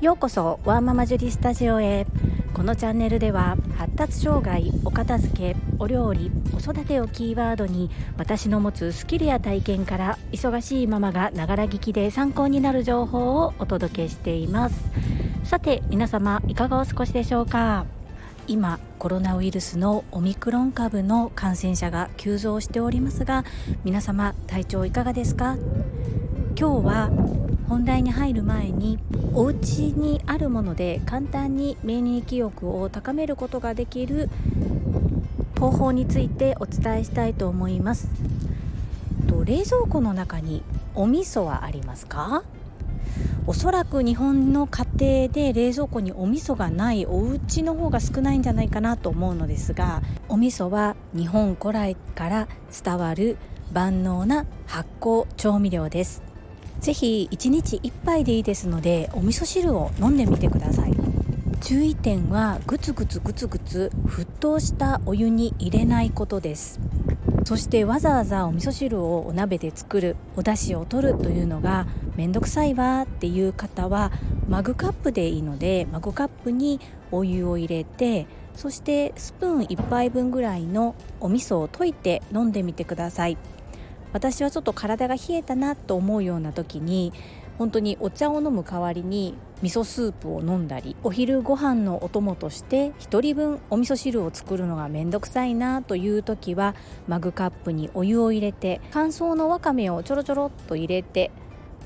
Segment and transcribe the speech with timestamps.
[0.00, 2.06] ようこそワーママジュリスタジオへ。
[2.54, 14.76] このチャンネルでは発達障害お片付けお料理子育てをキーワードに私の持つスキルや体験から忙しいママがながら聞きで参考になる情報をお届けしています。
[15.42, 17.84] さて皆様いかがお過ごしでしょうか？
[18.46, 23.44] 今コロナウイルスのオミクロン株の感染者が急増しておりますが
[23.82, 25.56] 皆様体調いかがですか？
[26.56, 27.10] 今日は
[27.68, 28.98] 本題に入る前に
[29.34, 34.30] お家にあるもので簡単に免疫力を高めることができる
[35.60, 38.08] 方法についてお伝えしたいと思います。
[39.28, 40.62] と冷蔵庫の中に
[40.94, 42.42] お味噌はありますか？
[43.46, 44.86] おそらく日本の家
[45.28, 52.48] 庭で冷蔵庫にお味噌がないお家の方が少ないんじゃないかなと思うのですがお味噌は日本古来から
[52.84, 53.38] 伝わる
[53.72, 56.27] 万能な発酵調味料です。
[56.80, 60.92] ぜひ1日1杯でいいですのでお味噌汁を飲んでみてください。
[61.60, 66.80] 注意点はグツグツグツグツ沸騰したお湯に入れないことです。
[67.44, 74.12] そしてわざわざお味噌汁をお鍋で作るお出汁を取るというのがめんどくさいわっていう方は
[74.48, 76.78] マグカップでいいのでマグカップに
[77.10, 83.38] お湯を入れてそしてスプーン1杯分ぐらいのお味噌を溶いて飲んでみてください。
[84.12, 87.12] 私はちょっと体が冷えたなと思うような時に
[87.58, 96.76] 本当にお茶を飲む代わりに味噌スープを飲んだりお昼ご飯のお供として1人分お味噌汁を作るのがめんどくさいなという時は
[97.08, 101.32] マグカップにお湯を入れて乾燥のわかめをちょろちょろっと入れて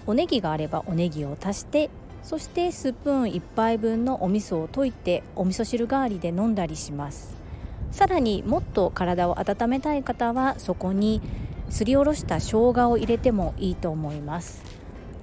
[0.06, 1.89] おネギがあればおネギを足して
[2.23, 7.43] そしてスプーン1杯分のお味噌を溶いてお味噌汁代わりで飲んだりします。
[7.91, 11.20] さらにもっと体を温めたい方はそこに
[11.70, 14.62] すりおろした生姜を入れてもいいと思います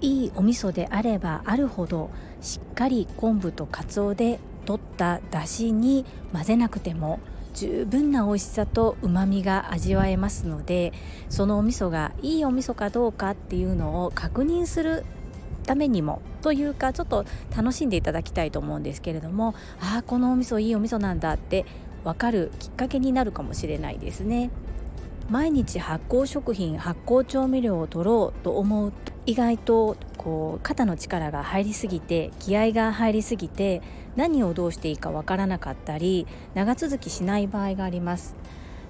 [0.01, 2.09] いいお味噌であればあるほど
[2.41, 7.19] しっかり昆布とかつおで取った出汁に混ぜなくても
[7.53, 10.93] 十分な美味しさと旨みが味わえますので
[11.29, 15.03] そのお味噌がいいお味噌かどうかっていうのを確認する
[15.65, 17.25] ためにもというかちょっと
[17.55, 21.65] 楽しんでいただきたいと思うんですけれどもああこのお味噌いいお味噌なんだって
[22.03, 24.51] 分かるきっかけになるかもしれないですね。
[25.29, 33.83] 毎日発酵食品発酵調味料を取ろうと思うと意外とこう肩の力が入りすぎて気合が入りすぎて
[34.15, 36.25] 何をどうしていいかわからなかったり
[36.55, 38.35] 長続きしない場合があります。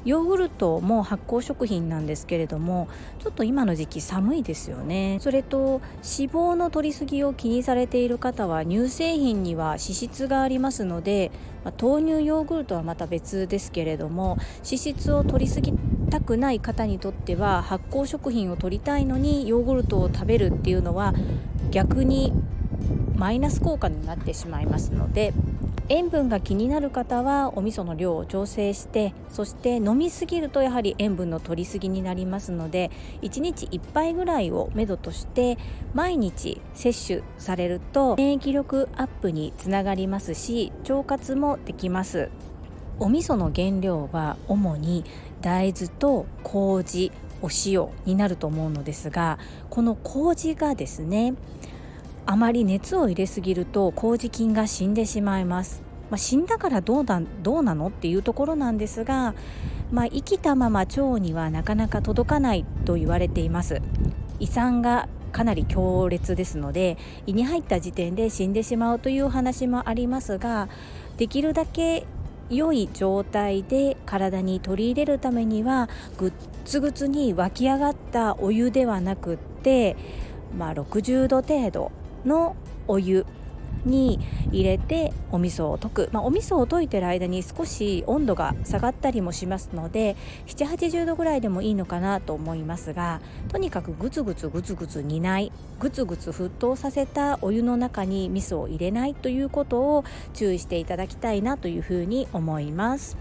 [0.05, 2.87] ヨーグルトも発酵食品なんですけれども
[3.19, 5.17] ちょっと今の時期寒いですよね。
[5.19, 11.31] それと脂肪の摂りすぎを気にされている方は乳製品には脂質がありますので、
[11.79, 15.73] 豆乳ヨーグルトはまた別ですけれども脂質を摂りすぎ
[16.09, 21.13] たくない方にとっては発酵食品を取りたいのにヨーグルトを食べるっていうのは
[21.71, 22.33] 逆に
[23.15, 25.33] マイナス効果になってしまいますので
[25.91, 32.91] 塩分が気になる方はお味噌の量を調整してそして飲みすぎるとやはり塩分の取りすぎになりますので
[33.23, 35.57] 1日1杯ぐらいをめどとして
[35.95, 42.29] 毎日摂取されると免疫力アップにつながりますし腸活もできます。
[43.01, 45.05] お味噌の原料は主に
[45.41, 47.11] 大豆と麹
[47.41, 49.39] お塩になると思うのですが
[49.69, 51.35] この麹がですね
[52.25, 59.33] あまり熱を入れすぎると麹菌が死んでしまいます、まあ、死んだからどうだどうなのっていうところなんですが、
[59.91, 63.81] まあ、生きたまま腸にはなかなか届かないと言われています。
[64.39, 70.69] 胃酸がかなり強烈ですので胃に入った時点で死んでしまうという話もありますが
[71.17, 72.05] できるだけ
[72.49, 76.33] 良い状態で体に取り入れるためにはぐっ
[76.65, 79.95] つぐつに湧き上がったお湯ではなくって、
[80.57, 81.91] まあ、60度程度
[82.25, 82.55] の
[82.87, 83.25] お湯。
[83.89, 84.19] に
[84.51, 90.15] 入れてお味噌を溶く、まあ、お味噌を溶いてる間に少し温度が下がったりもしますので
[90.47, 100.03] 780度ぐらいでもいいのかなと思いますがとにかくグツグツグツグツ煮ないグツグツ沸騰させたお湯の中に味噌を入れないということを
[100.33, 103.17] 注意していただきたいなというふうに思います。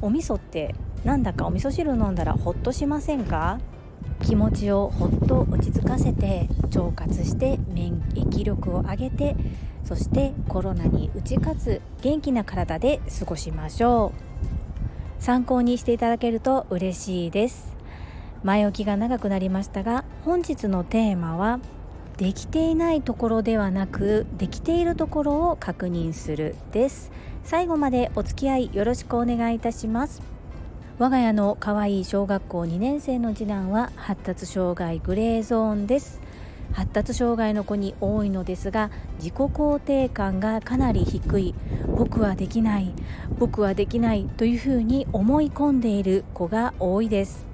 [0.00, 0.74] お味噌って
[1.04, 3.58] なんだかお味噌汁飲んだらほっとしませんか？
[4.22, 9.36] 気持ちをほっと落ち着かせて腸活して免疫力を上げて
[9.86, 14.12] そしてコロナに打ち勝つ元気な体で過ごしましょ
[15.20, 15.22] う。
[15.22, 17.76] 参考にしていただけると嬉しいです。
[18.42, 21.60] 前置きが長くなりましたが本日のテーマは
[22.16, 27.12] できていないところではなくできているところを確認するです。
[27.44, 30.20] 最後までお付き合いよろしくお願いいたします。
[30.98, 36.25] 我が家の可愛い小学校2年生の次男は発達障害グレーゾーンです。
[36.76, 41.54] 発達障害の子に多いのですが自己肯定感がかなり低い。
[41.96, 42.92] 僕はできない。
[43.38, 47.46] 僕はできないというふうに思い込んでいる子が多いです。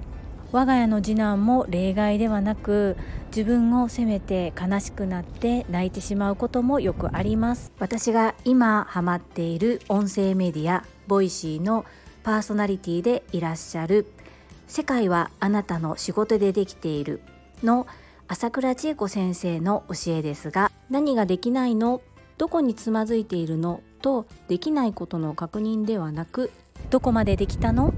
[0.51, 2.97] 我が家の次男も例外ではなく
[3.27, 7.71] 自分を責めて悲しくなって泣いてしまうこともよくあります。
[7.79, 11.85] 私が今ハマっている音声メディアボイシーの
[12.23, 14.05] パーソナリティでいらっしゃる。
[14.67, 17.21] 世界はあなたの仕事でできている
[17.63, 17.87] の
[18.33, 22.01] 朝倉千恵子先生の教えですが何ができないの
[22.39, 26.51] どこにつまずいているのとできないことの確認ではなく
[26.89, 27.93] どこまでできたの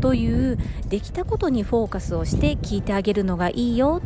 [0.00, 0.56] という
[0.88, 4.00] できたことにフォーカスをして聞いてあげるのがいいよ。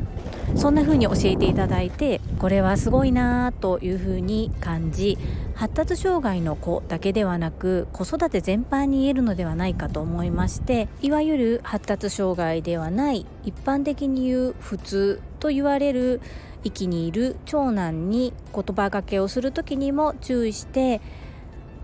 [0.56, 5.16] そんな風に教えていただいてこれはすごいなという風に感じ
[5.54, 16.20] 発達障害の子だけではなく子育て全般に言えるのではないかと思いましていわゆる発達障害ではない一般的に言う普通と言われる
[16.62, 21.00] 域にいる長男に言葉がけをする時にも注意して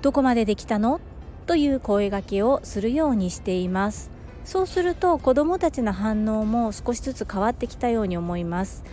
[0.03, 1.00] どこまでできたの？
[1.47, 4.11] という声がけをするようにしています。
[4.44, 8.85] そうすると子どもたちの反応も少しずつ変わってきたように思います。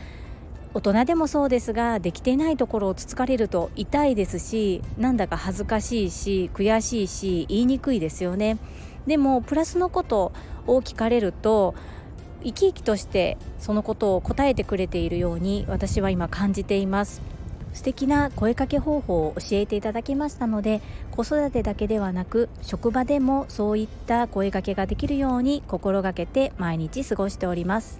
[0.74, 8.58] 大人でもそうですができていないところをつつかれると痛いですしなんだか恥ずかしいし悔しいし言いにくいですよね。
[9.06, 10.32] でもプラスのこと
[10.66, 11.76] を聞かれると
[12.44, 17.22] 生き生きとしてそのことを答えてくれているように私は今感じています。
[17.74, 28.00] 素敵な声かけ方法を教えていただきましたので子育てだけではなく職場でもそういった声かけができるように心がけて毎日過ごしております。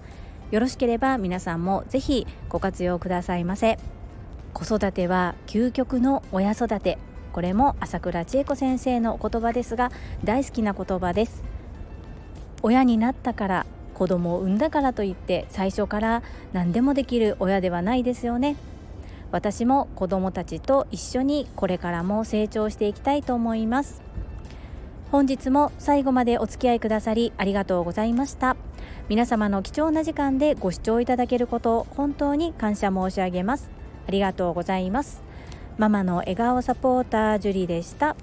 [0.52, 3.78] よろしければ皆さんもぜひご活用くださいませ。
[4.52, 6.98] 子育ては究極の親育て。
[7.32, 9.90] これも朝倉千恵子先生のお言葉ですが
[10.22, 11.42] 大好きな言葉です。
[12.62, 18.56] 親になったから子供を産んだからといって最初から何でもできる親ではないですよね。
[19.30, 24.02] 私も子供たちと一緒にこれからも成長していきたいと思います。
[25.10, 28.56] 本日も最後までお付き合いくださりありがとうございました。
[29.08, 33.70] 皆様の貴重な時間でご視聴いただけることを本当に感謝申し上げます。
[34.06, 35.22] ありがとうございます。
[35.78, 38.16] ママの笑顔サポータージュリでした。